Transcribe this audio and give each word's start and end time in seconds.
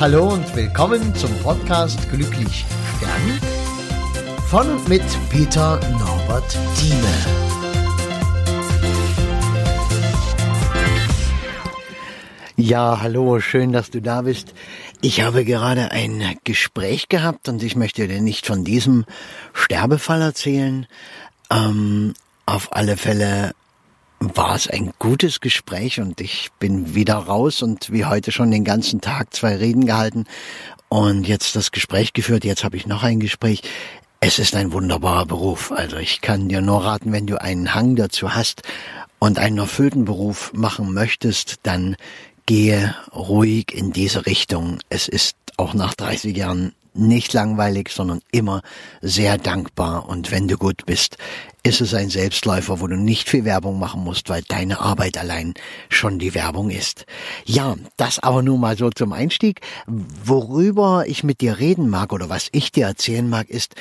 Hallo 0.00 0.32
und 0.32 0.54
willkommen 0.54 1.12
zum 1.16 1.36
Podcast 1.40 2.08
Glücklich 2.08 2.64
Sterben 2.96 3.40
von 4.48 4.70
und 4.76 4.88
mit 4.88 5.02
Peter 5.28 5.80
Norbert 5.90 6.56
Thieme. 6.76 7.48
Ja, 12.54 13.00
hallo, 13.00 13.40
schön, 13.40 13.72
dass 13.72 13.90
du 13.90 14.00
da 14.00 14.22
bist. 14.22 14.54
Ich 15.00 15.22
habe 15.22 15.44
gerade 15.44 15.90
ein 15.90 16.38
Gespräch 16.44 17.08
gehabt 17.08 17.48
und 17.48 17.60
ich 17.64 17.74
möchte 17.74 18.06
dir 18.06 18.20
nicht 18.20 18.46
von 18.46 18.62
diesem 18.62 19.04
Sterbefall 19.52 20.22
erzählen. 20.22 20.86
Ähm, 21.50 22.14
auf 22.46 22.72
alle 22.72 22.96
Fälle 22.96 23.52
war 24.20 24.54
es 24.54 24.68
ein 24.68 24.92
gutes 24.98 25.40
Gespräch 25.40 26.00
und 26.00 26.20
ich 26.20 26.50
bin 26.58 26.94
wieder 26.94 27.14
raus 27.14 27.62
und 27.62 27.92
wie 27.92 28.04
heute 28.04 28.32
schon 28.32 28.50
den 28.50 28.64
ganzen 28.64 29.00
Tag 29.00 29.34
zwei 29.34 29.56
Reden 29.56 29.86
gehalten 29.86 30.24
und 30.88 31.26
jetzt 31.26 31.54
das 31.54 31.70
Gespräch 31.70 32.12
geführt. 32.12 32.44
Jetzt 32.44 32.64
habe 32.64 32.76
ich 32.76 32.86
noch 32.86 33.02
ein 33.02 33.20
Gespräch. 33.20 33.62
Es 34.20 34.38
ist 34.38 34.56
ein 34.56 34.72
wunderbarer 34.72 35.26
Beruf. 35.26 35.70
Also 35.70 35.96
ich 35.96 36.20
kann 36.20 36.48
dir 36.48 36.60
nur 36.60 36.84
raten, 36.84 37.12
wenn 37.12 37.26
du 37.26 37.40
einen 37.40 37.74
Hang 37.74 37.94
dazu 37.94 38.34
hast 38.34 38.62
und 39.20 39.38
einen 39.38 39.58
erfüllten 39.58 40.04
Beruf 40.04 40.52
machen 40.52 40.92
möchtest, 40.92 41.60
dann 41.62 41.96
gehe 42.46 42.94
ruhig 43.14 43.72
in 43.72 43.92
diese 43.92 44.26
Richtung. 44.26 44.80
Es 44.88 45.06
ist 45.06 45.36
auch 45.56 45.74
nach 45.74 45.94
30 45.94 46.36
Jahren 46.36 46.72
nicht 46.94 47.32
langweilig, 47.32 47.90
sondern 47.90 48.20
immer 48.32 48.62
sehr 49.00 49.38
dankbar. 49.38 50.08
Und 50.08 50.30
wenn 50.30 50.48
du 50.48 50.56
gut 50.56 50.86
bist, 50.86 51.16
ist 51.62 51.80
es 51.80 51.92
ein 51.94 52.08
Selbstläufer, 52.08 52.80
wo 52.80 52.86
du 52.86 52.96
nicht 52.96 53.28
viel 53.28 53.44
Werbung 53.44 53.78
machen 53.78 54.02
musst, 54.02 54.28
weil 54.28 54.42
deine 54.42 54.80
Arbeit 54.80 55.18
allein 55.18 55.54
schon 55.88 56.18
die 56.18 56.34
Werbung 56.34 56.70
ist. 56.70 57.04
Ja, 57.44 57.76
das 57.96 58.18
aber 58.18 58.42
nur 58.42 58.58
mal 58.58 58.76
so 58.76 58.90
zum 58.90 59.12
Einstieg. 59.12 59.60
Worüber 59.86 61.04
ich 61.06 61.24
mit 61.24 61.40
dir 61.40 61.58
reden 61.58 61.88
mag 61.88 62.12
oder 62.12 62.28
was 62.28 62.48
ich 62.52 62.72
dir 62.72 62.86
erzählen 62.86 63.28
mag, 63.28 63.50
ist, 63.50 63.74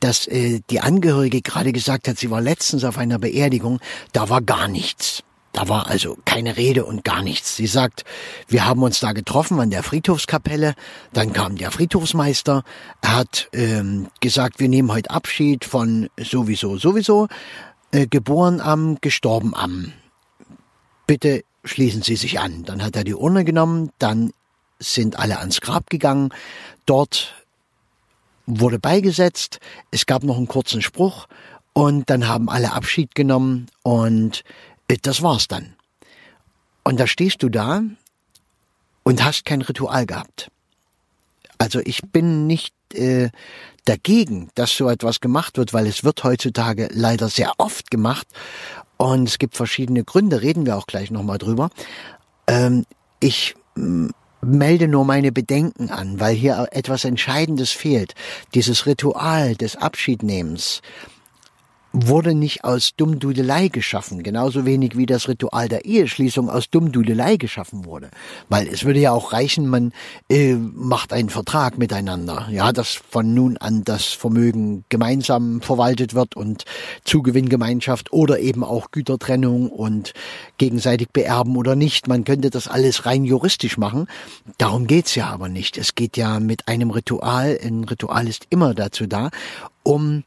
dass 0.00 0.26
äh, 0.26 0.60
die 0.70 0.80
Angehörige 0.80 1.42
gerade 1.42 1.72
gesagt 1.72 2.08
hat, 2.08 2.18
sie 2.18 2.30
war 2.30 2.40
letztens 2.40 2.84
auf 2.84 2.98
einer 2.98 3.18
Beerdigung, 3.18 3.80
da 4.12 4.28
war 4.28 4.40
gar 4.40 4.68
nichts. 4.68 5.24
Da 5.52 5.68
war 5.68 5.86
also 5.88 6.16
keine 6.24 6.56
Rede 6.56 6.86
und 6.86 7.04
gar 7.04 7.22
nichts. 7.22 7.56
Sie 7.56 7.66
sagt, 7.66 8.04
wir 8.48 8.64
haben 8.64 8.82
uns 8.82 9.00
da 9.00 9.12
getroffen 9.12 9.60
an 9.60 9.68
der 9.68 9.82
Friedhofskapelle. 9.82 10.74
Dann 11.12 11.34
kam 11.34 11.56
der 11.56 11.70
Friedhofsmeister. 11.70 12.64
Er 13.02 13.16
hat 13.16 13.48
ähm, 13.52 14.08
gesagt, 14.20 14.60
wir 14.60 14.70
nehmen 14.70 14.90
heute 14.90 15.10
Abschied 15.10 15.66
von 15.66 16.08
sowieso, 16.18 16.78
sowieso, 16.78 17.28
äh, 17.90 18.06
geboren 18.06 18.62
am, 18.62 18.96
gestorben 19.02 19.54
am. 19.54 19.92
Bitte 21.06 21.44
schließen 21.64 22.02
Sie 22.02 22.16
sich 22.16 22.40
an. 22.40 22.64
Dann 22.64 22.82
hat 22.82 22.96
er 22.96 23.04
die 23.04 23.14
Urne 23.14 23.44
genommen. 23.44 23.90
Dann 23.98 24.32
sind 24.78 25.18
alle 25.18 25.38
ans 25.38 25.60
Grab 25.60 25.90
gegangen. 25.90 26.30
Dort 26.86 27.34
wurde 28.46 28.78
beigesetzt. 28.78 29.60
Es 29.90 30.06
gab 30.06 30.24
noch 30.24 30.38
einen 30.38 30.48
kurzen 30.48 30.80
Spruch. 30.80 31.26
Und 31.74 32.10
dann 32.10 32.28
haben 32.28 32.50
alle 32.50 32.72
Abschied 32.72 33.14
genommen 33.14 33.66
und 33.82 34.44
das 35.00 35.22
war's 35.22 35.48
dann. 35.48 35.74
Und 36.84 37.00
da 37.00 37.06
stehst 37.06 37.42
du 37.42 37.48
da 37.48 37.82
und 39.02 39.24
hast 39.24 39.44
kein 39.44 39.62
Ritual 39.62 40.06
gehabt. 40.06 40.50
Also 41.58 41.80
ich 41.84 42.02
bin 42.02 42.46
nicht 42.46 42.74
äh, 42.94 43.30
dagegen, 43.84 44.50
dass 44.54 44.76
so 44.76 44.88
etwas 44.88 45.20
gemacht 45.20 45.58
wird, 45.58 45.72
weil 45.72 45.86
es 45.86 46.04
wird 46.04 46.24
heutzutage 46.24 46.88
leider 46.92 47.28
sehr 47.28 47.52
oft 47.58 47.90
gemacht 47.90 48.26
und 48.96 49.28
es 49.28 49.38
gibt 49.38 49.56
verschiedene 49.56 50.04
Gründe, 50.04 50.42
reden 50.42 50.66
wir 50.66 50.76
auch 50.76 50.86
gleich 50.86 51.10
nochmal 51.10 51.38
drüber. 51.38 51.70
Ähm, 52.46 52.84
ich 53.20 53.54
melde 54.40 54.88
nur 54.88 55.04
meine 55.04 55.32
Bedenken 55.32 55.90
an, 55.90 56.20
weil 56.20 56.34
hier 56.34 56.68
etwas 56.72 57.04
Entscheidendes 57.04 57.70
fehlt. 57.70 58.14
Dieses 58.54 58.86
Ritual 58.86 59.54
des 59.54 59.76
Abschiednehmens, 59.76 60.82
wurde 61.92 62.34
nicht 62.34 62.64
aus 62.64 62.94
Dummdudelei 62.96 63.68
geschaffen, 63.68 64.22
genauso 64.22 64.64
wenig 64.64 64.96
wie 64.96 65.06
das 65.06 65.28
Ritual 65.28 65.68
der 65.68 65.84
Eheschließung 65.84 66.48
aus 66.48 66.70
Dummdudelei 66.70 67.36
geschaffen 67.36 67.84
wurde. 67.84 68.10
Weil 68.48 68.66
es 68.68 68.84
würde 68.84 69.00
ja 69.00 69.12
auch 69.12 69.32
reichen, 69.32 69.68
man 69.68 69.92
äh, 70.28 70.54
macht 70.54 71.12
einen 71.12 71.28
Vertrag 71.28 71.78
miteinander, 71.78 72.48
ja, 72.50 72.72
dass 72.72 72.94
von 72.94 73.34
nun 73.34 73.58
an 73.58 73.84
das 73.84 74.06
Vermögen 74.06 74.84
gemeinsam 74.88 75.60
verwaltet 75.60 76.14
wird 76.14 76.34
und 76.34 76.64
Zugewinngemeinschaft 77.04 78.12
oder 78.12 78.38
eben 78.38 78.64
auch 78.64 78.90
Gütertrennung 78.90 79.70
und 79.70 80.14
gegenseitig 80.56 81.10
beerben 81.10 81.56
oder 81.56 81.76
nicht. 81.76 82.08
Man 82.08 82.24
könnte 82.24 82.50
das 82.50 82.68
alles 82.68 83.04
rein 83.04 83.24
juristisch 83.24 83.76
machen. 83.76 84.06
Darum 84.58 84.86
geht's 84.86 85.14
ja 85.14 85.28
aber 85.28 85.48
nicht. 85.48 85.76
Es 85.76 85.94
geht 85.94 86.16
ja 86.16 86.40
mit 86.40 86.68
einem 86.68 86.90
Ritual, 86.90 87.58
ein 87.62 87.84
Ritual 87.84 88.26
ist 88.28 88.46
immer 88.50 88.74
dazu 88.74 89.06
da, 89.06 89.30
um 89.82 90.24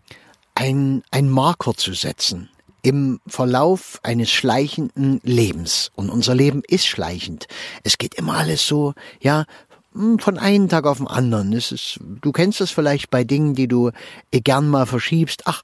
ein, 0.55 1.03
ein 1.11 1.29
Marker 1.29 1.75
zu 1.75 1.93
setzen 1.93 2.49
im 2.81 3.19
Verlauf 3.25 3.99
eines 4.03 4.29
schleichenden 4.29 5.19
Lebens. 5.23 5.91
Und 5.95 6.11
unser 6.11 6.35
Leben 6.35 6.61
ist 6.67 6.85
schleichend. 6.85 7.47
Es 7.83 7.97
geht 7.97 8.13
immer 8.13 8.35
alles 8.35 8.67
so, 8.67 8.93
ja, 9.19 9.45
hm, 9.93 10.19
von 10.19 10.37
einem 10.37 10.69
Tag 10.69 10.85
auf 10.85 10.97
den 10.99 11.07
anderen. 11.07 11.51
Es 11.53 11.71
ist, 11.71 11.99
du 12.21 12.31
kennst 12.31 12.61
es 12.61 12.69
vielleicht 12.69 13.09
bei 13.09 13.23
Dingen, 13.23 13.55
die 13.55 13.67
du 13.67 13.89
gern 14.31 14.69
mal 14.69 14.85
verschiebst. 14.85 15.43
Ach, 15.45 15.63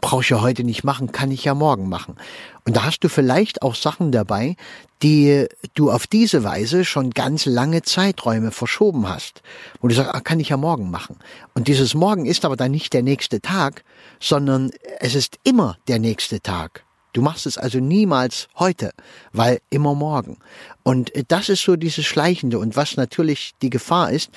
brauche 0.00 0.22
ich 0.22 0.30
ja 0.30 0.40
heute 0.40 0.64
nicht 0.64 0.84
machen, 0.84 1.12
kann 1.12 1.30
ich 1.30 1.44
ja 1.44 1.54
morgen 1.54 1.88
machen. 1.88 2.16
Und 2.64 2.76
da 2.76 2.84
hast 2.84 3.00
du 3.00 3.08
vielleicht 3.08 3.62
auch 3.62 3.74
Sachen 3.74 4.10
dabei, 4.10 4.56
die 5.02 5.46
du 5.74 5.90
auf 5.90 6.06
diese 6.06 6.44
Weise 6.44 6.84
schon 6.84 7.10
ganz 7.10 7.44
lange 7.44 7.82
Zeiträume 7.82 8.52
verschoben 8.52 9.08
hast, 9.08 9.42
wo 9.80 9.88
du 9.88 9.94
sagst, 9.94 10.14
ah, 10.14 10.20
kann 10.20 10.40
ich 10.40 10.48
ja 10.48 10.56
morgen 10.56 10.90
machen. 10.90 11.16
Und 11.54 11.68
dieses 11.68 11.94
Morgen 11.94 12.26
ist 12.26 12.44
aber 12.44 12.56
dann 12.56 12.70
nicht 12.70 12.92
der 12.92 13.02
nächste 13.02 13.40
Tag, 13.40 13.84
sondern 14.20 14.70
es 15.00 15.14
ist 15.14 15.38
immer 15.44 15.76
der 15.88 15.98
nächste 15.98 16.40
Tag. 16.40 16.84
Du 17.12 17.20
machst 17.20 17.44
es 17.44 17.58
also 17.58 17.78
niemals 17.78 18.48
heute, 18.58 18.92
weil 19.32 19.60
immer 19.68 19.94
morgen. 19.94 20.38
Und 20.82 21.12
das 21.28 21.50
ist 21.50 21.62
so 21.62 21.76
dieses 21.76 22.06
Schleichende. 22.06 22.58
Und 22.58 22.74
was 22.74 22.96
natürlich 22.96 23.52
die 23.60 23.70
Gefahr 23.70 24.10
ist, 24.10 24.30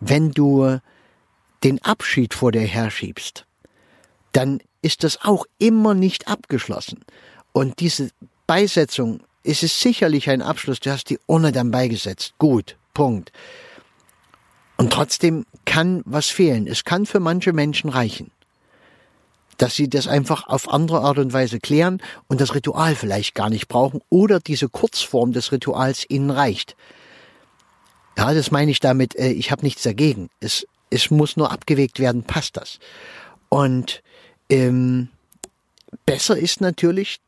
wenn 0.00 0.32
du 0.32 0.78
den 1.64 1.82
Abschied 1.82 2.34
vor 2.34 2.52
dir 2.52 2.60
herschiebst, 2.60 3.46
dann 4.32 4.60
ist 4.82 5.04
das 5.04 5.24
auch 5.24 5.46
immer 5.58 5.94
nicht 5.94 6.28
abgeschlossen. 6.28 7.04
Und 7.52 7.80
diese 7.80 8.10
Beisetzung 8.46 9.20
ist 9.42 9.62
es 9.62 9.80
sicherlich 9.80 10.28
ein 10.30 10.42
Abschluss. 10.42 10.80
Du 10.80 10.90
hast 10.90 11.10
die 11.10 11.18
Urne 11.26 11.52
dann 11.52 11.70
beigesetzt. 11.70 12.34
Gut. 12.38 12.76
Punkt. 12.94 13.32
Und 14.76 14.92
trotzdem 14.92 15.44
kann 15.64 16.02
was 16.04 16.26
fehlen. 16.26 16.66
Es 16.66 16.84
kann 16.84 17.06
für 17.06 17.20
manche 17.20 17.52
Menschen 17.52 17.90
reichen. 17.90 18.30
Dass 19.56 19.74
sie 19.74 19.88
das 19.88 20.06
einfach 20.06 20.46
auf 20.46 20.68
andere 20.72 21.00
Art 21.00 21.18
und 21.18 21.32
Weise 21.32 21.58
klären 21.58 22.00
und 22.28 22.40
das 22.40 22.54
Ritual 22.54 22.94
vielleicht 22.94 23.34
gar 23.34 23.50
nicht 23.50 23.66
brauchen 23.68 24.00
oder 24.08 24.38
diese 24.38 24.68
Kurzform 24.68 25.32
des 25.32 25.50
Rituals 25.50 26.04
ihnen 26.08 26.30
reicht. 26.30 26.76
Ja, 28.16 28.34
das 28.34 28.50
meine 28.50 28.70
ich 28.70 28.80
damit, 28.80 29.16
äh, 29.16 29.30
ich 29.30 29.50
habe 29.50 29.62
nichts 29.62 29.82
dagegen. 29.82 30.28
Es, 30.40 30.66
es 30.90 31.10
muss 31.10 31.36
nur 31.36 31.50
abgewegt 31.50 31.98
werden, 31.98 32.22
passt 32.22 32.56
das. 32.56 32.78
Und 33.48 34.02
ähm, 34.48 35.08
besser 36.06 36.36
ist 36.36 36.60
natürlich, 36.60 37.20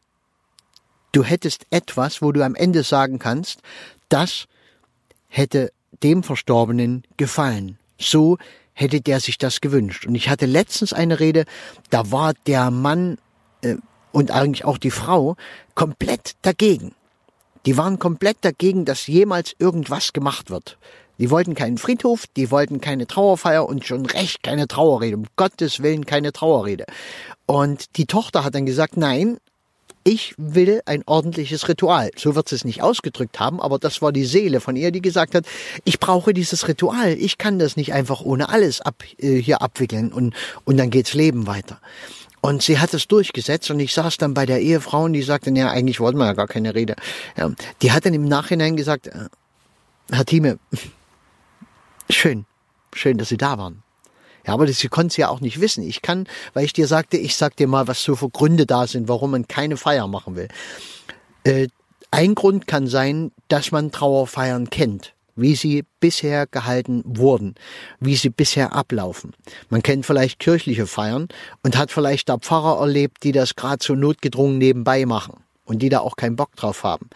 du 1.12 1.24
hättest 1.24 1.66
etwas, 1.70 2.22
wo 2.22 2.32
du 2.32 2.44
am 2.44 2.54
Ende 2.54 2.82
sagen 2.82 3.18
kannst, 3.18 3.60
das 4.08 4.46
hätte 5.28 5.72
dem 6.02 6.22
Verstorbenen 6.22 7.04
gefallen. 7.16 7.78
So 7.98 8.38
hätte 8.72 9.00
der 9.00 9.20
sich 9.20 9.38
das 9.38 9.60
gewünscht. 9.60 10.06
Und 10.06 10.14
ich 10.14 10.28
hatte 10.28 10.46
letztens 10.46 10.92
eine 10.92 11.20
Rede, 11.20 11.44
da 11.90 12.10
war 12.10 12.32
der 12.46 12.70
Mann 12.70 13.18
äh, 13.62 13.76
und 14.12 14.30
eigentlich 14.30 14.64
auch 14.64 14.78
die 14.78 14.90
Frau 14.90 15.36
komplett 15.74 16.36
dagegen. 16.42 16.94
Die 17.66 17.76
waren 17.76 17.98
komplett 17.98 18.38
dagegen, 18.40 18.86
dass 18.86 19.06
jemals 19.06 19.54
irgendwas 19.58 20.12
gemacht 20.12 20.50
wird. 20.50 20.78
Die 21.20 21.30
wollten 21.30 21.54
keinen 21.54 21.76
Friedhof, 21.76 22.24
die 22.34 22.50
wollten 22.50 22.80
keine 22.80 23.06
Trauerfeier 23.06 23.68
und 23.68 23.84
schon 23.84 24.06
recht 24.06 24.42
keine 24.42 24.66
Trauerrede. 24.66 25.18
Um 25.18 25.26
Gottes 25.36 25.82
Willen 25.82 26.06
keine 26.06 26.32
Trauerrede. 26.32 26.86
Und 27.44 27.96
die 27.98 28.06
Tochter 28.06 28.42
hat 28.42 28.54
dann 28.54 28.64
gesagt, 28.64 28.96
nein, 28.96 29.36
ich 30.02 30.34
will 30.38 30.80
ein 30.86 31.02
ordentliches 31.04 31.68
Ritual. 31.68 32.10
So 32.16 32.34
wird 32.34 32.48
sie 32.48 32.54
es 32.54 32.64
nicht 32.64 32.82
ausgedrückt 32.82 33.38
haben, 33.38 33.60
aber 33.60 33.78
das 33.78 34.00
war 34.00 34.12
die 34.12 34.24
Seele 34.24 34.60
von 34.60 34.76
ihr, 34.76 34.92
die 34.92 35.02
gesagt 35.02 35.34
hat, 35.34 35.44
ich 35.84 36.00
brauche 36.00 36.32
dieses 36.32 36.68
Ritual. 36.68 37.12
Ich 37.12 37.36
kann 37.36 37.58
das 37.58 37.76
nicht 37.76 37.92
einfach 37.92 38.22
ohne 38.22 38.48
alles 38.48 38.80
ab, 38.80 39.04
äh, 39.18 39.36
hier 39.36 39.60
abwickeln 39.60 40.12
und, 40.12 40.34
und 40.64 40.78
dann 40.78 40.88
geht's 40.88 41.12
Leben 41.12 41.46
weiter. 41.46 41.80
Und 42.40 42.62
sie 42.62 42.78
hat 42.78 42.94
es 42.94 43.06
durchgesetzt 43.08 43.70
und 43.70 43.78
ich 43.78 43.92
saß 43.92 44.16
dann 44.16 44.32
bei 44.32 44.46
der 44.46 44.62
Ehefrau 44.62 45.04
und 45.04 45.12
die 45.12 45.20
sagte, 45.20 45.50
ja, 45.50 45.68
eigentlich 45.68 46.00
wollten 46.00 46.16
wir 46.16 46.24
ja 46.24 46.32
gar 46.32 46.48
keine 46.48 46.74
Rede. 46.74 46.96
Ja, 47.36 47.50
die 47.82 47.92
hat 47.92 48.06
dann 48.06 48.14
im 48.14 48.24
Nachhinein 48.24 48.76
gesagt, 48.76 49.08
äh, 49.08 49.26
Herr 50.10 50.24
Thieme, 50.24 50.58
schön, 52.10 52.46
schön, 52.94 53.18
dass 53.18 53.28
Sie 53.28 53.36
da 53.36 53.58
waren. 53.58 53.82
Ja, 54.46 54.54
aber 54.54 54.66
sie 54.68 54.88
konnte 54.88 55.08
es 55.08 55.16
ja 55.18 55.28
auch 55.28 55.40
nicht 55.40 55.60
wissen. 55.60 55.82
Ich 55.82 56.00
kann, 56.00 56.26
weil 56.54 56.64
ich 56.64 56.72
dir 56.72 56.86
sagte, 56.86 57.18
ich 57.18 57.36
sag 57.36 57.56
dir 57.56 57.68
mal, 57.68 57.88
was 57.88 58.02
so 58.02 58.16
für 58.16 58.30
Gründe 58.30 58.64
da 58.64 58.86
sind, 58.86 59.06
warum 59.06 59.32
man 59.32 59.46
keine 59.46 59.76
Feier 59.76 60.06
machen 60.06 60.34
will. 60.34 60.48
Äh, 61.44 61.68
ein 62.10 62.34
Grund 62.34 62.66
kann 62.66 62.86
sein, 62.86 63.32
dass 63.48 63.70
man 63.70 63.92
Trauerfeiern 63.92 64.70
kennt 64.70 65.14
wie 65.36 65.54
sie 65.54 65.84
bisher 66.00 66.46
gehalten 66.46 67.02
wurden, 67.06 67.54
wie 67.98 68.16
sie 68.16 68.30
bisher 68.30 68.74
ablaufen. 68.74 69.32
Man 69.70 69.82
kennt 69.82 70.04
vielleicht 70.04 70.38
kirchliche 70.38 70.86
Feiern 70.86 71.28
und 71.62 71.78
hat 71.78 71.90
vielleicht 71.90 72.28
da 72.28 72.38
Pfarrer 72.38 72.80
erlebt, 72.80 73.22
die 73.22 73.32
das 73.32 73.56
gerade 73.56 73.82
so 73.82 73.94
notgedrungen 73.94 74.58
nebenbei 74.58 75.06
machen 75.06 75.38
und 75.64 75.80
die 75.80 75.88
da 75.88 76.00
auch 76.00 76.16
keinen 76.16 76.36
Bock 76.36 76.54
drauf 76.56 76.84
haben. 76.84 77.08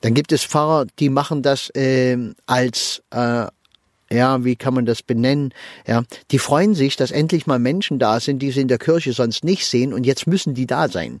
Dann 0.00 0.14
gibt 0.14 0.32
es 0.32 0.44
Pfarrer, 0.44 0.86
die 0.98 1.08
machen 1.08 1.42
das 1.42 1.70
äh, 1.70 2.16
als 2.46 3.02
äh, 3.10 3.46
ja, 4.12 4.44
wie 4.44 4.56
kann 4.56 4.74
man 4.74 4.86
das 4.86 5.02
benennen? 5.02 5.52
Ja, 5.86 6.02
die 6.30 6.38
freuen 6.38 6.74
sich, 6.74 6.96
dass 6.96 7.10
endlich 7.10 7.46
mal 7.46 7.58
Menschen 7.58 7.98
da 7.98 8.20
sind, 8.20 8.40
die 8.40 8.50
sie 8.50 8.60
in 8.60 8.68
der 8.68 8.78
Kirche 8.78 9.12
sonst 9.12 9.44
nicht 9.44 9.66
sehen 9.66 9.92
und 9.92 10.04
jetzt 10.04 10.26
müssen 10.26 10.54
die 10.54 10.66
da 10.66 10.88
sein. 10.88 11.18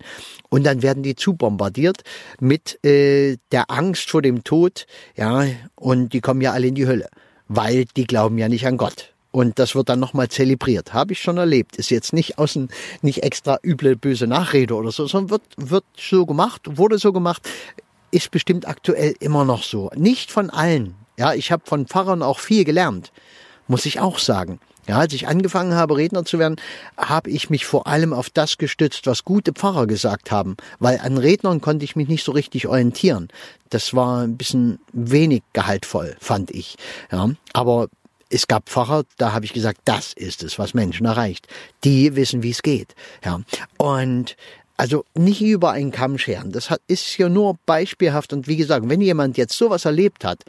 Und 0.50 0.64
dann 0.64 0.82
werden 0.82 1.02
die 1.02 1.14
zu 1.14 1.34
bombardiert 1.34 2.02
mit 2.40 2.82
äh, 2.84 3.38
der 3.50 3.70
Angst 3.70 4.10
vor 4.10 4.22
dem 4.22 4.44
Tod, 4.44 4.86
ja, 5.16 5.44
und 5.74 6.12
die 6.12 6.20
kommen 6.20 6.40
ja 6.40 6.52
alle 6.52 6.66
in 6.66 6.74
die 6.74 6.86
Hölle, 6.86 7.08
weil 7.48 7.86
die 7.96 8.06
glauben 8.06 8.38
ja 8.38 8.48
nicht 8.48 8.66
an 8.66 8.76
Gott. 8.76 9.12
Und 9.32 9.58
das 9.58 9.74
wird 9.74 9.88
dann 9.88 9.98
nochmal 9.98 10.28
zelebriert. 10.28 10.92
Habe 10.92 11.14
ich 11.14 11.22
schon 11.22 11.38
erlebt. 11.38 11.76
Ist 11.76 11.90
jetzt 11.90 12.12
nicht 12.12 12.38
außen, 12.38 12.68
nicht 13.00 13.22
extra 13.22 13.58
üble, 13.64 13.96
böse 13.96 14.26
Nachrede 14.26 14.74
oder 14.74 14.92
so, 14.92 15.06
sondern 15.06 15.30
wird, 15.30 15.42
wird 15.56 15.84
so 15.98 16.26
gemacht, 16.26 16.60
wurde 16.76 16.98
so 16.98 17.12
gemacht, 17.12 17.48
ist 18.10 18.30
bestimmt 18.30 18.68
aktuell 18.68 19.14
immer 19.20 19.46
noch 19.46 19.62
so. 19.62 19.90
Nicht 19.96 20.30
von 20.30 20.50
allen. 20.50 20.94
Ja, 21.18 21.34
ich 21.34 21.52
habe 21.52 21.62
von 21.66 21.86
Pfarrern 21.86 22.22
auch 22.22 22.38
viel 22.38 22.64
gelernt, 22.64 23.12
muss 23.68 23.86
ich 23.86 24.00
auch 24.00 24.18
sagen. 24.18 24.60
Ja, 24.88 24.98
als 24.98 25.12
ich 25.12 25.28
angefangen 25.28 25.74
habe, 25.74 25.96
Redner 25.96 26.24
zu 26.24 26.40
werden, 26.40 26.56
habe 26.96 27.30
ich 27.30 27.50
mich 27.50 27.66
vor 27.66 27.86
allem 27.86 28.12
auf 28.12 28.30
das 28.30 28.58
gestützt, 28.58 29.06
was 29.06 29.24
gute 29.24 29.52
Pfarrer 29.52 29.86
gesagt 29.86 30.32
haben, 30.32 30.56
weil 30.80 30.98
an 30.98 31.18
Rednern 31.18 31.60
konnte 31.60 31.84
ich 31.84 31.94
mich 31.94 32.08
nicht 32.08 32.24
so 32.24 32.32
richtig 32.32 32.66
orientieren. 32.66 33.28
Das 33.70 33.94
war 33.94 34.22
ein 34.22 34.36
bisschen 34.36 34.80
wenig 34.92 35.42
gehaltvoll, 35.52 36.16
fand 36.18 36.50
ich. 36.50 36.76
Ja, 37.12 37.30
aber 37.52 37.88
es 38.28 38.48
gab 38.48 38.68
Pfarrer, 38.68 39.04
da 39.18 39.32
habe 39.32 39.44
ich 39.44 39.52
gesagt, 39.52 39.82
das 39.84 40.12
ist 40.14 40.42
es, 40.42 40.58
was 40.58 40.74
Menschen 40.74 41.06
erreicht. 41.06 41.46
Die 41.84 42.16
wissen, 42.16 42.42
wie 42.42 42.50
es 42.50 42.62
geht. 42.62 42.96
Ja, 43.24 43.40
und 43.78 44.36
also 44.82 45.04
nicht 45.14 45.40
über 45.40 45.70
einen 45.70 45.92
Kamm 45.92 46.18
scheren. 46.18 46.50
Das 46.50 46.68
ist 46.88 47.16
ja 47.16 47.28
nur 47.28 47.56
beispielhaft. 47.66 48.32
Und 48.32 48.48
wie 48.48 48.56
gesagt, 48.56 48.88
wenn 48.88 49.00
jemand 49.00 49.36
jetzt 49.36 49.56
sowas 49.56 49.84
erlebt 49.84 50.24
hat, 50.24 50.40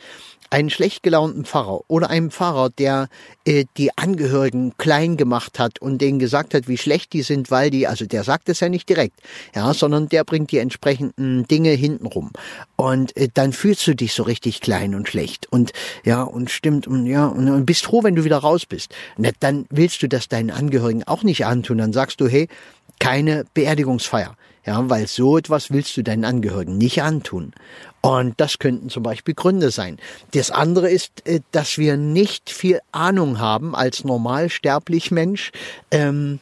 einen 0.50 0.72
schlecht 0.72 1.04
gelaunten 1.04 1.46
Pfarrer 1.46 1.82
oder 1.88 2.10
einen 2.10 2.32
Pfarrer, 2.32 2.72
der 2.72 3.10
äh, 3.46 3.66
die 3.78 3.96
Angehörigen 3.96 4.74
klein 4.78 5.18
gemacht 5.18 5.60
hat 5.60 5.80
und 5.80 6.00
denen 6.00 6.18
gesagt 6.18 6.56
hat, 6.56 6.68
wie 6.68 6.80
schlecht 6.80 7.14
die 7.14 7.22
sind, 7.22 7.52
weil 7.52 7.70
die, 7.70 7.86
also 7.86 8.08
der 8.08 8.24
sagt 8.24 8.50
es 8.50 8.60
ja 8.60 8.70
nicht 8.70 8.90
direkt, 8.90 9.20
ja, 9.56 9.72
sondern 9.76 10.10
der 10.10 10.24
bringt 10.24 10.52
die 10.52 10.58
entsprechenden 10.58 11.48
Dinge 11.48 11.70
hintenrum. 11.70 12.32
Und 12.76 13.16
äh, 13.16 13.30
dann 13.32 13.54
fühlst 13.54 13.86
du 13.86 13.96
dich 13.96 14.14
so 14.14 14.24
richtig 14.24 14.62
klein 14.62 14.96
und 14.96 15.08
schlecht 15.08 15.46
und 15.52 15.74
ja, 16.04 16.24
und 16.24 16.50
stimmt 16.50 16.88
und 16.88 17.06
ja, 17.06 17.28
und, 17.28 17.50
und 17.50 17.66
bist 17.68 17.86
froh, 17.86 18.04
wenn 18.04 18.16
du 18.16 18.24
wieder 18.24 18.38
raus 18.38 18.66
bist. 18.66 18.96
Und 19.16 19.32
dann 19.42 19.68
willst 19.70 20.02
du 20.02 20.08
das 20.08 20.28
deinen 20.28 20.50
Angehörigen 20.50 21.04
auch 21.04 21.22
nicht 21.22 21.46
antun. 21.46 21.78
Dann 21.78 21.94
sagst 21.94 22.20
du, 22.20 22.28
hey, 22.28 22.48
keine 23.04 23.44
Beerdigungsfeier. 23.54 24.36
Ja, 24.66 24.90
weil 24.90 25.08
so 25.08 25.38
etwas 25.38 25.72
willst 25.72 25.98
du 25.98 26.04
deinen 26.04 26.24
Angehörigen 26.24 26.78
nicht 26.78 27.02
antun. 27.02 27.52
Und 28.00 28.40
das 28.40 28.60
könnten 28.60 28.90
zum 28.90 29.04
Beispiel 29.04 29.34
Gründe 29.34 29.72
sein. 29.72 29.98
Das 30.32 30.52
andere 30.52 30.90
ist, 30.90 31.28
äh, 31.28 31.42
dass 31.52 31.78
wir 31.78 31.98
nicht 31.98 32.50
viel 32.50 32.80
Ahnung 32.94 33.40
haben 33.40 33.76
als 33.76 34.06
normalsterblich 34.06 35.12
Mensch, 35.12 35.52
ähm, 35.92 36.40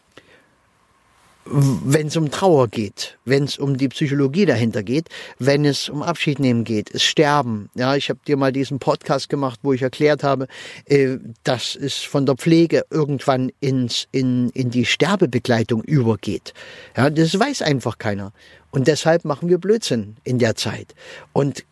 wenn 1.46 2.08
es 2.08 2.18
um 2.18 2.30
Trauer 2.30 2.68
geht, 2.68 3.18
wenn 3.26 3.44
es 3.44 3.58
um 3.58 3.78
die 3.78 3.90
Psychologie 3.90 4.46
dahinter 4.46 4.84
geht, 4.84 5.10
wenn 5.40 5.66
es 5.66 5.90
um 5.90 6.04
Abschied 6.04 6.40
nehmen 6.40 6.64
geht, 6.64 6.94
es 6.94 7.04
Sterben. 7.04 7.70
Ja, 7.74 7.96
ich 7.96 8.10
habe 8.10 8.20
dir 8.28 8.38
mal 8.38 8.52
diesen 8.52 8.80
Podcast 8.80 9.30
gemacht, 9.30 9.60
wo 9.64 9.74
ich 9.74 9.82
erklärt 9.82 10.24
habe, 10.24 10.48
äh, 10.86 11.18
dass 11.44 11.76
es 11.76 11.98
von 11.98 12.26
der 12.26 12.36
Pflege 12.36 12.84
irgendwann 12.90 13.52
ins 13.60 14.08
in 14.12 14.50
in 14.52 14.70
die 14.70 14.86
Sterbebegleitung 14.86 15.84
übergeht. 15.84 16.54
Ja, 16.96 17.10
das 17.10 17.38
weiß 17.38 17.64
einfach 17.64 17.98
keiner. 17.98 18.34
Und 18.70 18.88
deshalb 18.88 19.26
machen 19.26 19.50
wir 19.50 19.58
Blödsinn 19.58 20.18
in 20.24 20.40
der 20.40 20.56
Zeit. 20.56 20.96
Und 21.34 21.66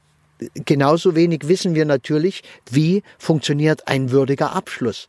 genauso 0.65 1.15
wenig 1.15 1.47
wissen 1.47 1.75
wir 1.75 1.85
natürlich, 1.85 2.43
wie 2.69 3.03
funktioniert 3.17 3.87
ein 3.87 4.11
würdiger 4.11 4.53
Abschluss, 4.53 5.07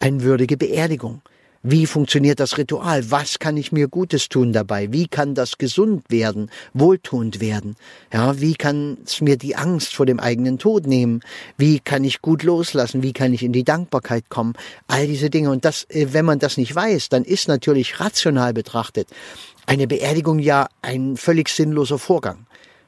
eine 0.00 0.22
würdige 0.22 0.56
Beerdigung. 0.56 1.22
Wie 1.68 1.86
funktioniert 1.86 2.38
das 2.38 2.58
Ritual? 2.58 3.10
Was 3.10 3.40
kann 3.40 3.56
ich 3.56 3.72
mir 3.72 3.88
Gutes 3.88 4.28
tun 4.28 4.52
dabei? 4.52 4.92
Wie 4.92 5.08
kann 5.08 5.34
das 5.34 5.58
gesund 5.58 6.04
werden, 6.08 6.48
wohltuend 6.74 7.40
werden? 7.40 7.74
Ja, 8.12 8.40
wie 8.40 8.54
kann 8.54 8.98
es 9.04 9.20
mir 9.20 9.36
die 9.36 9.56
Angst 9.56 9.92
vor 9.92 10.06
dem 10.06 10.20
eigenen 10.20 10.58
Tod 10.58 10.86
nehmen? 10.86 11.22
Wie 11.56 11.80
kann 11.80 12.04
ich 12.04 12.22
gut 12.22 12.44
loslassen? 12.44 13.02
Wie 13.02 13.12
kann 13.12 13.32
ich 13.32 13.42
in 13.42 13.52
die 13.52 13.64
Dankbarkeit 13.64 14.28
kommen? 14.28 14.52
All 14.86 15.08
diese 15.08 15.28
Dinge. 15.28 15.50
Und 15.50 15.64
das, 15.64 15.90
äh, 15.90 16.06
wenn 16.12 16.24
man 16.24 16.38
das 16.38 16.56
nicht 16.56 16.72
weiß, 16.72 17.08
dann 17.08 17.24
ist 17.24 17.48
natürlich 17.48 17.98
rational 17.98 18.52
betrachtet 18.54 19.08
eine 19.66 19.88
Beerdigung 19.88 20.38
ja 20.38 20.68
ein 20.82 21.16
völlig 21.16 21.48
sinnloser 21.48 21.98
Vorgang. 21.98 22.46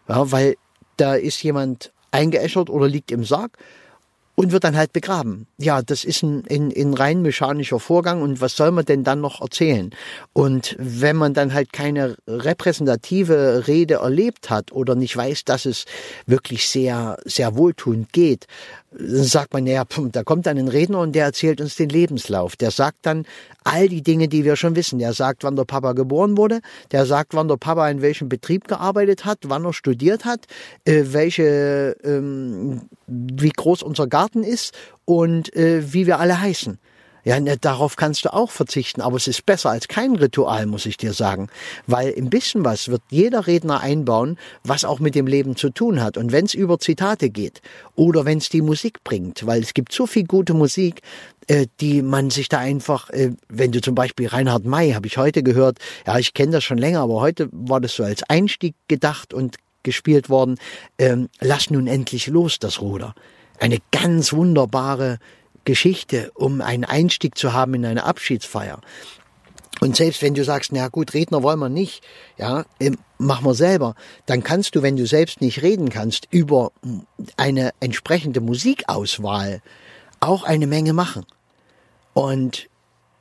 Ja, 0.08 0.30
weil 0.30 0.54
da 0.96 1.16
ist 1.16 1.42
jemand 1.42 1.92
eingeäschert 2.12 2.70
oder 2.70 2.86
liegt 2.86 3.10
im 3.10 3.24
Sarg 3.24 3.58
und 4.38 4.52
wird 4.52 4.62
dann 4.62 4.76
halt 4.76 4.92
begraben. 4.92 5.48
Ja, 5.58 5.82
das 5.82 6.04
ist 6.04 6.22
ein, 6.22 6.44
ein, 6.48 6.72
ein 6.72 6.94
rein 6.94 7.22
mechanischer 7.22 7.80
Vorgang 7.80 8.22
und 8.22 8.40
was 8.40 8.54
soll 8.54 8.70
man 8.70 8.84
denn 8.84 9.02
dann 9.02 9.20
noch 9.20 9.40
erzählen? 9.40 9.90
Und 10.32 10.76
wenn 10.78 11.16
man 11.16 11.34
dann 11.34 11.52
halt 11.52 11.72
keine 11.72 12.14
repräsentative 12.28 13.66
Rede 13.66 13.94
erlebt 13.94 14.48
hat 14.48 14.70
oder 14.70 14.94
nicht 14.94 15.16
weiß, 15.16 15.44
dass 15.44 15.66
es 15.66 15.86
wirklich 16.26 16.68
sehr, 16.68 17.18
sehr 17.24 17.56
wohltuend 17.56 18.12
geht, 18.12 18.46
sagt 18.90 19.52
man, 19.52 19.66
ja, 19.66 19.84
da 20.12 20.22
kommt 20.22 20.46
dann 20.46 20.58
ein 20.58 20.68
Redner 20.68 21.00
und 21.00 21.12
der 21.12 21.26
erzählt 21.26 21.60
uns 21.60 21.76
den 21.76 21.90
Lebenslauf. 21.90 22.56
Der 22.56 22.70
sagt 22.70 22.98
dann 23.02 23.26
all 23.64 23.88
die 23.88 24.02
Dinge, 24.02 24.28
die 24.28 24.44
wir 24.44 24.56
schon 24.56 24.76
wissen. 24.76 24.98
Der 24.98 25.12
sagt, 25.12 25.44
wann 25.44 25.56
der 25.56 25.64
Papa 25.64 25.92
geboren 25.92 26.36
wurde. 26.36 26.60
Der 26.90 27.04
sagt, 27.04 27.34
wann 27.34 27.48
der 27.48 27.56
Papa 27.56 27.88
in 27.90 28.00
welchem 28.00 28.28
Betrieb 28.28 28.66
gearbeitet 28.66 29.24
hat, 29.24 29.40
wann 29.44 29.64
er 29.64 29.74
studiert 29.74 30.24
hat, 30.24 30.46
äh, 30.84 31.04
welche, 31.08 31.96
ähm, 32.02 32.82
wie 33.06 33.50
groß 33.50 33.82
unser 33.82 34.06
Garten 34.06 34.42
ist 34.42 34.74
und 35.04 35.54
äh, 35.54 35.92
wie 35.92 36.06
wir 36.06 36.18
alle 36.18 36.40
heißen. 36.40 36.78
Ja, 37.24 37.40
ne, 37.40 37.56
darauf 37.58 37.96
kannst 37.96 38.24
du 38.24 38.32
auch 38.32 38.50
verzichten, 38.50 39.00
aber 39.00 39.16
es 39.16 39.28
ist 39.28 39.44
besser 39.44 39.70
als 39.70 39.88
kein 39.88 40.16
Ritual, 40.16 40.66
muss 40.66 40.86
ich 40.86 40.96
dir 40.96 41.12
sagen. 41.12 41.48
Weil 41.86 42.14
ein 42.16 42.30
bisschen 42.30 42.64
was 42.64 42.88
wird 42.88 43.02
jeder 43.10 43.46
Redner 43.46 43.80
einbauen, 43.80 44.38
was 44.64 44.84
auch 44.84 45.00
mit 45.00 45.14
dem 45.14 45.26
Leben 45.26 45.56
zu 45.56 45.70
tun 45.70 46.02
hat. 46.02 46.16
Und 46.16 46.32
wenn 46.32 46.44
es 46.44 46.54
über 46.54 46.78
Zitate 46.78 47.30
geht 47.30 47.60
oder 47.94 48.24
wenn 48.24 48.38
es 48.38 48.48
die 48.48 48.62
Musik 48.62 49.04
bringt, 49.04 49.46
weil 49.46 49.62
es 49.62 49.74
gibt 49.74 49.92
so 49.92 50.06
viel 50.06 50.24
gute 50.24 50.54
Musik, 50.54 51.02
äh, 51.48 51.66
die 51.80 52.02
man 52.02 52.30
sich 52.30 52.48
da 52.48 52.58
einfach, 52.58 53.10
äh, 53.10 53.32
wenn 53.48 53.72
du 53.72 53.80
zum 53.80 53.94
Beispiel 53.94 54.28
Reinhard 54.28 54.64
May, 54.64 54.92
habe 54.92 55.06
ich 55.06 55.16
heute 55.16 55.42
gehört, 55.42 55.78
ja, 56.06 56.18
ich 56.18 56.34
kenne 56.34 56.52
das 56.52 56.64
schon 56.64 56.78
länger, 56.78 57.00
aber 57.00 57.20
heute 57.20 57.48
war 57.52 57.80
das 57.80 57.94
so 57.94 58.04
als 58.04 58.22
Einstieg 58.24 58.74
gedacht 58.86 59.32
und 59.34 59.56
gespielt 59.82 60.28
worden, 60.28 60.56
ähm, 60.98 61.28
lass 61.40 61.70
nun 61.70 61.86
endlich 61.86 62.26
los 62.26 62.58
das 62.58 62.80
Ruder. 62.80 63.14
Eine 63.58 63.78
ganz 63.90 64.32
wunderbare 64.32 65.18
Geschichte, 65.68 66.30
um 66.34 66.62
einen 66.62 66.86
Einstieg 66.86 67.36
zu 67.36 67.52
haben 67.52 67.74
in 67.74 67.84
eine 67.84 68.04
Abschiedsfeier. 68.04 68.80
Und 69.80 69.96
selbst 69.96 70.22
wenn 70.22 70.32
du 70.32 70.42
sagst, 70.42 70.72
na 70.72 70.88
gut, 70.88 71.12
Redner 71.12 71.42
wollen 71.42 71.58
wir 71.58 71.68
nicht, 71.68 72.02
ja, 72.38 72.64
ähm, 72.80 72.96
mach 73.18 73.42
wir 73.42 73.52
selber, 73.52 73.94
dann 74.24 74.42
kannst 74.42 74.74
du, 74.74 74.82
wenn 74.82 74.96
du 74.96 75.06
selbst 75.06 75.42
nicht 75.42 75.60
reden 75.60 75.90
kannst, 75.90 76.26
über 76.30 76.72
eine 77.36 77.72
entsprechende 77.80 78.40
Musikauswahl 78.40 79.60
auch 80.20 80.42
eine 80.44 80.66
Menge 80.66 80.94
machen. 80.94 81.26
Und 82.14 82.70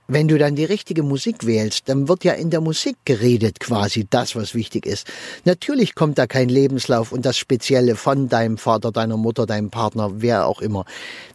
wenn 0.07 0.27
du 0.27 0.37
dann 0.37 0.55
die 0.55 0.65
richtige 0.65 1.03
Musik 1.03 1.45
wählst, 1.45 1.89
dann 1.89 2.07
wird 2.07 2.23
ja 2.23 2.33
in 2.33 2.49
der 2.49 2.61
Musik 2.61 2.97
geredet 3.05 3.59
quasi 3.59 4.07
das, 4.09 4.35
was 4.35 4.55
wichtig 4.55 4.85
ist. 4.85 5.07
Natürlich 5.45 5.95
kommt 5.95 6.17
da 6.17 6.27
kein 6.27 6.49
Lebenslauf 6.49 7.11
und 7.11 7.25
das 7.25 7.37
Spezielle 7.37 7.95
von 7.95 8.29
deinem 8.29 8.57
Vater, 8.57 8.91
deiner 8.91 9.17
Mutter, 9.17 9.45
deinem 9.45 9.69
Partner, 9.69 10.21
wer 10.21 10.47
auch 10.47 10.61
immer. 10.61 10.85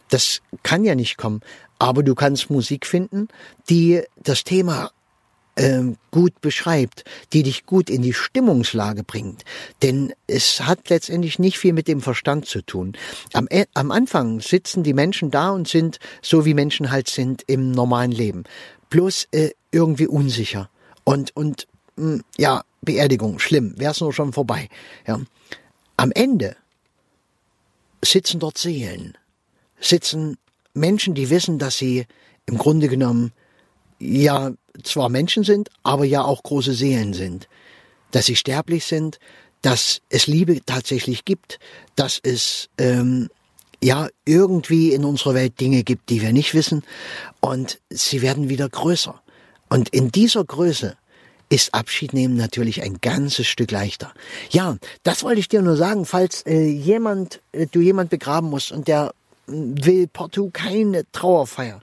Das 0.09 0.41
kann 0.63 0.83
ja 0.83 0.95
nicht 0.95 1.17
kommen. 1.17 1.41
Aber 1.79 2.03
du 2.03 2.15
kannst 2.15 2.49
Musik 2.49 2.85
finden, 2.85 3.27
die 3.69 4.01
das 4.21 4.43
Thema 4.43 4.91
ähm, 5.55 5.97
gut 6.11 6.41
beschreibt, 6.41 7.03
die 7.31 7.43
dich 7.43 7.65
gut 7.65 7.89
in 7.89 8.01
die 8.01 8.13
Stimmungslage 8.13 9.03
bringt. 9.03 9.43
Denn 9.81 10.13
es 10.27 10.61
hat 10.61 10.89
letztendlich 10.89 11.39
nicht 11.39 11.57
viel 11.57 11.73
mit 11.73 11.87
dem 11.87 12.01
Verstand 12.01 12.45
zu 12.45 12.61
tun. 12.61 12.93
Am, 13.33 13.47
e, 13.49 13.65
am 13.73 13.91
Anfang 13.91 14.39
sitzen 14.39 14.83
die 14.83 14.93
Menschen 14.93 15.31
da 15.31 15.51
und 15.51 15.67
sind 15.67 15.99
so, 16.21 16.45
wie 16.45 16.53
Menschen 16.53 16.91
halt 16.91 17.09
sind 17.09 17.43
im 17.47 17.71
normalen 17.71 18.11
Leben. 18.11 18.43
Bloß 18.89 19.27
äh, 19.31 19.51
irgendwie 19.71 20.07
unsicher. 20.07 20.69
Und, 21.03 21.35
und 21.35 21.67
mh, 21.95 22.13
hm, 22.13 22.23
ja, 22.37 22.63
Beerdigung, 22.81 23.39
schlimm, 23.39 23.75
wär's 23.77 24.01
nur 24.01 24.13
schon 24.13 24.33
vorbei. 24.33 24.69
Ja. 25.07 25.21
Am 25.97 26.11
Ende 26.11 26.55
sitzen 28.03 28.39
dort 28.39 28.57
Seelen, 28.57 29.17
sitzen 29.79 30.37
Menschen, 30.73 31.13
die 31.13 31.29
wissen, 31.29 31.59
dass 31.59 31.77
sie 31.77 32.05
im 32.45 32.57
Grunde 32.57 32.89
genommen 32.89 33.31
ja 33.99 34.51
zwar 34.81 35.09
Menschen 35.09 35.43
sind, 35.43 35.69
aber 35.83 36.05
ja 36.05 36.23
auch 36.23 36.43
große 36.43 36.73
Seelen 36.73 37.13
sind. 37.13 37.47
Dass 38.11 38.25
sie 38.25 38.35
sterblich 38.35 38.85
sind, 38.85 39.19
dass 39.61 40.01
es 40.09 40.27
Liebe 40.27 40.63
tatsächlich 40.65 41.25
gibt, 41.25 41.59
dass 41.95 42.19
es 42.21 42.69
ähm, 42.77 43.29
ja 43.81 44.07
irgendwie 44.25 44.93
in 44.93 45.05
unserer 45.05 45.33
Welt 45.33 45.59
Dinge 45.59 45.83
gibt, 45.83 46.09
die 46.09 46.21
wir 46.21 46.33
nicht 46.33 46.53
wissen 46.53 46.83
und 47.39 47.79
sie 47.89 48.21
werden 48.21 48.49
wieder 48.49 48.69
größer. 48.69 49.21
Und 49.69 49.89
in 49.89 50.11
dieser 50.11 50.43
Größe 50.43 50.95
ist 51.49 51.73
Abschied 51.73 52.13
nehmen 52.13 52.35
natürlich 52.35 52.81
ein 52.81 52.99
ganzes 52.99 53.47
Stück 53.47 53.71
leichter. 53.71 54.11
Ja, 54.49 54.77
das 55.03 55.23
wollte 55.23 55.39
ich 55.39 55.49
dir 55.49 55.61
nur 55.61 55.77
sagen, 55.77 56.05
falls 56.05 56.45
äh, 56.45 56.65
jemand, 56.65 57.41
äh, 57.51 57.67
du 57.67 57.79
jemand 57.79 58.09
begraben 58.09 58.49
musst 58.49 58.71
und 58.71 58.87
der 58.87 59.13
äh, 59.47 59.51
will 59.51 60.07
partout 60.07 60.49
keine 60.51 61.09
Trauerfeier. 61.11 61.81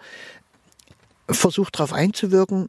Versuch 1.28 1.70
darauf 1.70 1.92
einzuwirken, 1.92 2.68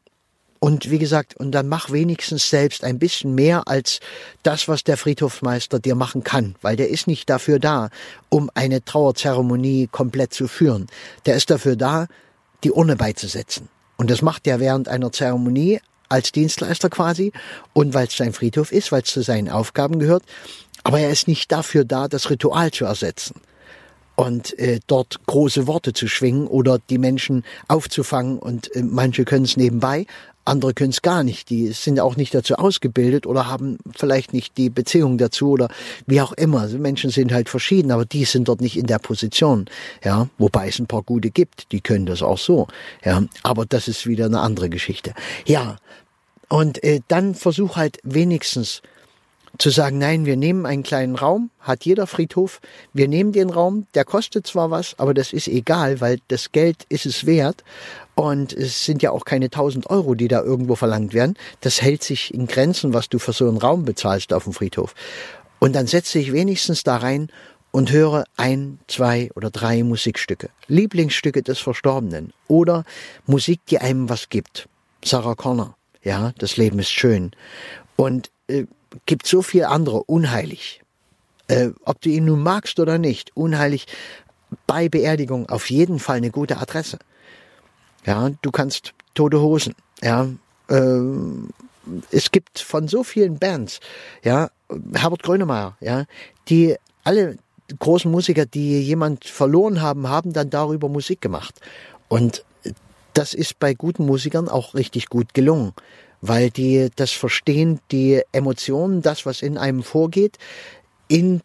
und 0.63 0.91
wie 0.91 0.99
gesagt, 0.99 1.35
und 1.35 1.53
dann 1.53 1.67
mach 1.67 1.91
wenigstens 1.91 2.51
selbst 2.51 2.83
ein 2.83 2.99
bisschen 2.99 3.33
mehr 3.33 3.67
als 3.67 3.99
das, 4.43 4.67
was 4.67 4.83
der 4.83 4.95
Friedhofsmeister 4.95 5.79
dir 5.79 5.95
machen 5.95 6.23
kann, 6.23 6.53
weil 6.61 6.75
der 6.75 6.89
ist 6.89 7.07
nicht 7.07 7.31
dafür 7.31 7.57
da, 7.57 7.89
um 8.29 8.51
eine 8.53 8.85
Trauerzeremonie 8.85 9.89
komplett 9.91 10.35
zu 10.35 10.47
führen. 10.47 10.85
Der 11.25 11.35
ist 11.35 11.49
dafür 11.49 11.75
da, 11.75 12.05
die 12.63 12.71
Urne 12.71 12.95
beizusetzen. 12.95 13.69
Und 13.97 14.11
das 14.11 14.21
macht 14.21 14.45
er 14.45 14.59
während 14.59 14.87
einer 14.87 15.11
Zeremonie 15.11 15.79
als 16.09 16.31
Dienstleister 16.31 16.91
quasi 16.91 17.31
und 17.73 17.95
weil 17.95 18.05
es 18.05 18.15
sein 18.15 18.31
Friedhof 18.31 18.71
ist, 18.71 18.91
weil 18.91 19.01
es 19.01 19.09
zu 19.09 19.23
seinen 19.23 19.49
Aufgaben 19.49 19.97
gehört. 19.97 20.23
Aber 20.83 20.99
er 20.99 21.09
ist 21.09 21.27
nicht 21.27 21.51
dafür 21.51 21.85
da, 21.85 22.07
das 22.07 22.29
Ritual 22.29 22.69
zu 22.69 22.85
ersetzen 22.85 23.41
und 24.15 24.57
äh, 24.59 24.79
dort 24.85 25.25
große 25.25 25.65
Worte 25.65 25.93
zu 25.93 26.07
schwingen 26.07 26.45
oder 26.45 26.77
die 26.77 26.99
Menschen 26.99 27.43
aufzufangen 27.67 28.37
und 28.37 28.75
äh, 28.75 28.83
manche 28.83 29.25
können 29.25 29.45
es 29.45 29.57
nebenbei, 29.57 30.05
andere 30.45 30.73
können 30.73 30.91
es 30.91 31.01
gar 31.01 31.23
nicht. 31.23 31.49
Die 31.49 31.67
sind 31.67 31.99
auch 31.99 32.15
nicht 32.15 32.33
dazu 32.33 32.55
ausgebildet 32.55 33.25
oder 33.25 33.47
haben 33.47 33.77
vielleicht 33.95 34.33
nicht 34.33 34.57
die 34.57 34.69
Beziehung 34.69 35.17
dazu 35.17 35.51
oder 35.51 35.69
wie 36.07 36.21
auch 36.21 36.33
immer. 36.33 36.61
Also 36.61 36.77
Menschen 36.77 37.11
sind 37.11 37.31
halt 37.31 37.49
verschieden, 37.49 37.91
aber 37.91 38.05
die 38.05 38.25
sind 38.25 38.47
dort 38.47 38.61
nicht 38.61 38.77
in 38.77 38.87
der 38.87 38.99
Position. 38.99 39.65
Ja, 40.03 40.27
wobei 40.37 40.67
es 40.67 40.79
ein 40.79 40.87
paar 40.87 41.03
gute 41.03 41.29
gibt, 41.29 41.71
die 41.71 41.81
können 41.81 42.05
das 42.05 42.21
auch 42.21 42.37
so. 42.37 42.67
Ja, 43.03 43.23
aber 43.43 43.65
das 43.65 43.87
ist 43.87 44.07
wieder 44.07 44.25
eine 44.25 44.39
andere 44.39 44.69
Geschichte. 44.69 45.13
Ja, 45.45 45.77
und 46.49 46.83
äh, 46.83 47.01
dann 47.07 47.35
versuch 47.35 47.77
halt 47.77 47.99
wenigstens 48.03 48.81
zu 49.57 49.69
sagen, 49.69 49.97
nein, 49.97 50.25
wir 50.25 50.37
nehmen 50.37 50.65
einen 50.65 50.83
kleinen 50.83 51.15
Raum, 51.15 51.51
hat 51.59 51.85
jeder 51.85 52.07
Friedhof, 52.07 52.61
wir 52.93 53.07
nehmen 53.07 53.31
den 53.31 53.49
Raum, 53.49 53.85
der 53.93 54.05
kostet 54.05 54.47
zwar 54.47 54.71
was, 54.71 54.95
aber 54.97 55.13
das 55.13 55.33
ist 55.33 55.47
egal, 55.47 56.01
weil 56.01 56.19
das 56.29 56.51
Geld 56.51 56.85
ist 56.89 57.05
es 57.05 57.25
wert 57.25 57.63
und 58.15 58.53
es 58.53 58.85
sind 58.85 59.01
ja 59.01 59.11
auch 59.11 59.25
keine 59.25 59.45
1000 59.45 59.89
Euro, 59.89 60.15
die 60.15 60.27
da 60.27 60.41
irgendwo 60.41 60.75
verlangt 60.75 61.13
werden. 61.13 61.35
Das 61.59 61.81
hält 61.81 62.03
sich 62.03 62.33
in 62.33 62.47
Grenzen, 62.47 62.93
was 62.93 63.09
du 63.09 63.19
für 63.19 63.33
so 63.33 63.47
einen 63.47 63.57
Raum 63.57 63.85
bezahlst 63.85 64.33
auf 64.33 64.45
dem 64.45 64.53
Friedhof. 64.53 64.95
Und 65.59 65.75
dann 65.75 65.87
setze 65.87 66.17
ich 66.17 66.31
wenigstens 66.31 66.83
da 66.83 66.97
rein 66.97 67.29
und 67.71 67.91
höre 67.91 68.25
ein, 68.37 68.79
zwei 68.87 69.29
oder 69.35 69.49
drei 69.49 69.83
Musikstücke. 69.83 70.49
Lieblingsstücke 70.67 71.41
des 71.41 71.59
Verstorbenen 71.59 72.33
oder 72.47 72.83
Musik, 73.25 73.61
die 73.69 73.79
einem 73.79 74.09
was 74.09 74.29
gibt. 74.29 74.67
Sarah 75.03 75.35
Connor, 75.35 75.77
ja, 76.03 76.33
das 76.37 76.57
Leben 76.57 76.79
ist 76.79 76.91
schön. 76.91 77.31
Und 77.95 78.29
äh, 78.47 78.65
gibt 79.05 79.27
so 79.27 79.41
viel 79.41 79.65
andere, 79.65 80.03
unheilig. 80.03 80.81
Äh, 81.47 81.69
ob 81.85 82.01
du 82.01 82.09
ihn 82.09 82.25
nun 82.25 82.41
magst 82.43 82.79
oder 82.79 82.97
nicht, 82.97 83.35
unheilig 83.35 83.87
bei 84.67 84.89
Beerdigung 84.89 85.49
auf 85.49 85.69
jeden 85.69 85.99
Fall 85.99 86.17
eine 86.17 86.31
gute 86.31 86.57
Adresse. 86.57 86.99
Ja, 88.05 88.31
du 88.41 88.51
kannst 88.51 88.93
tote 89.13 89.41
Hosen. 89.41 89.75
Ja, 90.01 90.27
äh, 90.69 90.99
es 92.11 92.31
gibt 92.31 92.59
von 92.59 92.87
so 92.87 93.03
vielen 93.03 93.39
Bands, 93.39 93.79
ja, 94.23 94.49
Herbert 94.93 95.23
Grönemeyer, 95.23 95.75
ja, 95.79 96.05
die 96.47 96.75
alle 97.03 97.37
großen 97.79 98.09
Musiker, 98.11 98.45
die 98.45 98.81
jemand 98.81 99.25
verloren 99.25 99.81
haben, 99.81 100.07
haben 100.09 100.33
dann 100.33 100.49
darüber 100.49 100.89
Musik 100.89 101.21
gemacht. 101.21 101.59
Und 102.07 102.43
das 103.13 103.33
ist 103.33 103.59
bei 103.59 103.73
guten 103.73 104.05
Musikern 104.05 104.47
auch 104.47 104.73
richtig 104.73 105.07
gut 105.07 105.33
gelungen 105.33 105.73
weil 106.21 106.49
die 106.49 106.89
das 106.95 107.11
verstehen, 107.11 107.79
die 107.91 108.21
Emotionen, 108.31 109.01
das, 109.01 109.25
was 109.25 109.41
in 109.41 109.57
einem 109.57 109.83
vorgeht, 109.83 110.37
in 111.07 111.41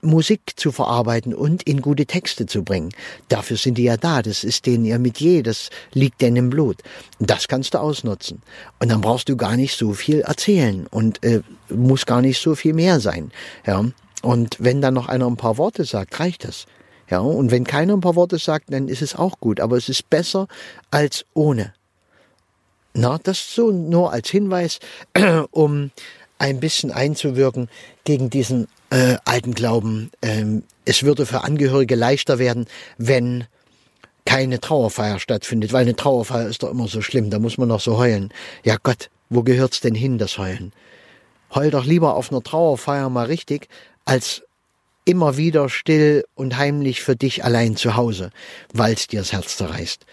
Musik 0.00 0.52
zu 0.54 0.70
verarbeiten 0.70 1.34
und 1.34 1.64
in 1.64 1.80
gute 1.80 2.06
Texte 2.06 2.46
zu 2.46 2.62
bringen. 2.62 2.90
Dafür 3.28 3.56
sind 3.56 3.78
die 3.78 3.84
ja 3.84 3.96
da. 3.96 4.22
Das 4.22 4.44
ist 4.44 4.66
denen 4.66 4.84
ihr 4.84 4.98
Metier. 4.98 5.42
Das 5.42 5.70
liegt 5.92 6.20
denen 6.20 6.36
im 6.36 6.50
Blut. 6.50 6.76
Das 7.18 7.48
kannst 7.48 7.74
du 7.74 7.78
ausnutzen. 7.78 8.42
Und 8.78 8.90
dann 8.90 9.00
brauchst 9.00 9.28
du 9.28 9.36
gar 9.36 9.56
nicht 9.56 9.76
so 9.76 9.94
viel 9.94 10.20
erzählen 10.20 10.86
und 10.86 11.24
äh, 11.24 11.42
muss 11.68 12.06
gar 12.06 12.22
nicht 12.22 12.40
so 12.40 12.54
viel 12.54 12.74
mehr 12.74 13.00
sein. 13.00 13.32
Ja. 13.66 13.84
Und 14.22 14.56
wenn 14.60 14.80
dann 14.80 14.94
noch 14.94 15.08
einer 15.08 15.26
ein 15.26 15.36
paar 15.36 15.58
Worte 15.58 15.84
sagt, 15.84 16.20
reicht 16.20 16.44
das. 16.44 16.66
Ja. 17.10 17.18
Und 17.18 17.50
wenn 17.50 17.64
keiner 17.64 17.94
ein 17.94 18.00
paar 18.00 18.16
Worte 18.16 18.38
sagt, 18.38 18.72
dann 18.72 18.86
ist 18.86 19.02
es 19.02 19.16
auch 19.16 19.40
gut. 19.40 19.58
Aber 19.58 19.76
es 19.76 19.88
ist 19.88 20.08
besser 20.10 20.46
als 20.92 21.24
ohne. 21.34 21.74
Na, 22.94 23.18
das 23.22 23.54
so 23.54 23.70
nur 23.70 24.12
als 24.12 24.28
Hinweis, 24.30 24.78
um 25.50 25.90
ein 26.38 26.60
bisschen 26.60 26.90
einzuwirken 26.90 27.68
gegen 28.04 28.30
diesen 28.30 28.68
äh, 28.90 29.16
alten 29.24 29.54
Glauben. 29.54 30.10
Ähm, 30.22 30.62
es 30.84 31.02
würde 31.02 31.26
für 31.26 31.44
Angehörige 31.44 31.94
leichter 31.94 32.38
werden, 32.38 32.66
wenn 32.96 33.44
keine 34.24 34.60
Trauerfeier 34.60 35.18
stattfindet, 35.18 35.72
weil 35.72 35.82
eine 35.82 35.96
Trauerfeier 35.96 36.48
ist 36.48 36.62
doch 36.62 36.70
immer 36.70 36.86
so 36.86 37.00
schlimm, 37.00 37.30
da 37.30 37.38
muss 37.38 37.58
man 37.58 37.68
noch 37.68 37.80
so 37.80 37.98
heulen. 37.98 38.32
Ja 38.64 38.76
Gott, 38.82 39.10
wo 39.30 39.42
gehört's 39.42 39.80
denn 39.80 39.94
hin, 39.94 40.18
das 40.18 40.38
Heulen? 40.38 40.72
Heul 41.54 41.70
doch 41.70 41.84
lieber 41.84 42.14
auf 42.14 42.30
einer 42.30 42.42
Trauerfeier 42.42 43.08
mal 43.08 43.26
richtig, 43.26 43.68
als 44.04 44.42
immer 45.04 45.38
wieder 45.38 45.70
still 45.70 46.24
und 46.34 46.58
heimlich 46.58 47.00
für 47.00 47.16
dich 47.16 47.42
allein 47.42 47.76
zu 47.76 47.96
Hause, 47.96 48.30
weil's 48.72 49.06
dir 49.06 49.20
das 49.20 49.32
Herz 49.32 49.56
zerreißt 49.56 50.04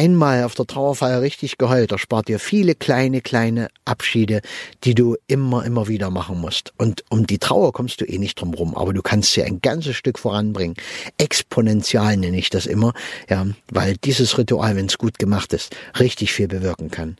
einmal 0.00 0.44
auf 0.44 0.54
der 0.54 0.66
Trauerfeier 0.66 1.20
richtig 1.20 1.58
geheult, 1.58 1.92
erspart 1.92 2.28
dir 2.28 2.38
viele 2.38 2.74
kleine, 2.74 3.20
kleine 3.20 3.68
Abschiede, 3.84 4.40
die 4.82 4.94
du 4.94 5.16
immer, 5.26 5.62
immer 5.66 5.88
wieder 5.88 6.08
machen 6.08 6.40
musst. 6.40 6.72
Und 6.78 7.04
um 7.10 7.26
die 7.26 7.38
Trauer 7.38 7.74
kommst 7.74 8.00
du 8.00 8.06
eh 8.06 8.16
nicht 8.16 8.40
drum 8.40 8.54
rum, 8.54 8.74
aber 8.74 8.94
du 8.94 9.02
kannst 9.02 9.34
sie 9.34 9.42
ein 9.42 9.60
ganzes 9.60 9.96
Stück 9.96 10.18
voranbringen. 10.18 10.74
Exponential 11.18 12.16
nenne 12.16 12.38
ich 12.38 12.48
das 12.48 12.64
immer, 12.64 12.94
ja, 13.28 13.46
weil 13.70 13.98
dieses 13.98 14.38
Ritual, 14.38 14.74
wenn 14.74 14.86
es 14.86 14.96
gut 14.96 15.18
gemacht 15.18 15.52
ist, 15.52 15.76
richtig 15.98 16.32
viel 16.32 16.48
bewirken 16.48 16.90
kann. 16.90 17.18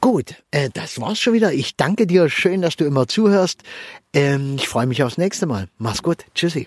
Gut, 0.00 0.34
äh, 0.50 0.68
das 0.74 1.00
war's 1.00 1.20
schon 1.20 1.32
wieder. 1.32 1.52
Ich 1.52 1.76
danke 1.76 2.08
dir. 2.08 2.28
Schön, 2.28 2.60
dass 2.60 2.74
du 2.74 2.84
immer 2.84 3.06
zuhörst. 3.06 3.60
Ähm, 4.12 4.56
ich 4.56 4.66
freue 4.66 4.86
mich 4.86 5.04
aufs 5.04 5.16
nächste 5.16 5.46
Mal. 5.46 5.68
Mach's 5.78 6.02
gut. 6.02 6.24
Tschüssi. 6.34 6.66